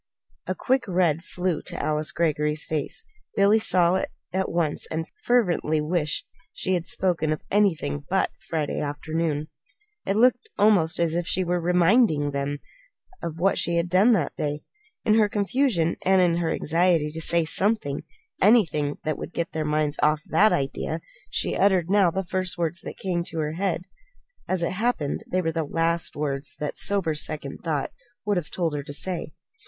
A 0.47 0.55
quick 0.55 0.87
red 0.87 1.23
flew 1.23 1.61
to 1.61 1.79
Alice 1.79 2.11
Greggory's 2.11 2.65
face. 2.65 3.05
Billy 3.35 3.59
saw 3.59 3.97
it 3.97 4.09
at 4.33 4.49
once 4.49 4.87
and 4.89 5.05
fervently 5.25 5.79
wished 5.79 6.25
she 6.53 6.73
had 6.73 6.87
spoken 6.87 7.31
of 7.31 7.43
anything 7.51 8.03
but 8.09 8.31
that 8.31 8.41
Friday 8.49 8.79
afternoon. 8.79 9.49
It 10.07 10.15
looked 10.15 10.49
almost 10.57 10.99
as 10.99 11.13
if 11.13 11.27
she 11.27 11.43
were 11.43 11.61
reminding 11.61 12.31
them 12.31 12.57
of 13.21 13.37
what 13.37 13.59
she 13.59 13.75
had 13.75 13.89
done 13.91 14.11
that 14.13 14.35
day. 14.35 14.63
In 15.05 15.13
her 15.19 15.29
confusion, 15.29 15.97
and 16.03 16.19
in 16.19 16.37
her 16.37 16.51
anxiety 16.51 17.11
to 17.11 17.21
say 17.21 17.45
something 17.45 18.01
anything 18.41 18.97
that 19.03 19.19
would 19.19 19.33
get 19.33 19.51
their 19.51 19.65
minds 19.65 19.99
off 20.01 20.23
that 20.25 20.51
idea 20.51 20.99
she 21.29 21.55
uttered 21.55 21.91
now 21.91 22.09
the 22.09 22.23
first 22.23 22.57
words 22.57 22.81
that 22.81 22.97
came 22.97 23.19
into 23.19 23.37
her 23.37 23.51
head. 23.51 23.83
As 24.47 24.63
it 24.63 24.71
happened, 24.71 25.23
they 25.31 25.43
were 25.43 25.51
the 25.51 25.63
last 25.63 26.15
words 26.15 26.55
that 26.59 26.79
sober 26.79 27.13
second 27.13 27.59
thought 27.63 27.91
would 28.25 28.37
have 28.37 28.49
told 28.49 28.73
her 28.73 28.81
to 28.81 28.93
say. 28.93 29.35